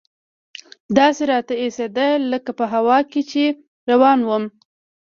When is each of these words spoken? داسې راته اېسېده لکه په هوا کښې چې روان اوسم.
داسې 0.97 1.23
راته 1.31 1.53
اېسېده 1.61 2.07
لکه 2.31 2.51
په 2.59 2.65
هوا 2.73 2.97
کښې 3.11 3.21
چې 3.31 3.43
روان 3.91 4.19
اوسم. 4.23 4.43